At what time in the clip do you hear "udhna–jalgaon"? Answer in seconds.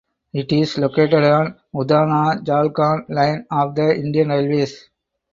1.75-3.07